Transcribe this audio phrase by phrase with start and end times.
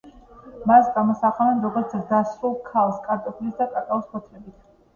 [0.71, 4.61] მას გამოსახავენ როგორც ზრდასრულს ქალს, კარტოფილის და კაკაოს ფოთლებით.